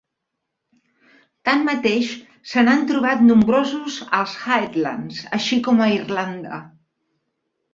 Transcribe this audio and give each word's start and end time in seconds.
Tanmateix, 1.49 2.13
se 2.53 2.63
n'han 2.65 2.81
trobat 2.93 3.21
nombrosos 3.27 3.99
als 4.21 4.33
Highlands, 4.47 5.21
així 5.39 5.61
com 5.69 5.85
a 5.85 5.91
Irlanda. 5.99 6.63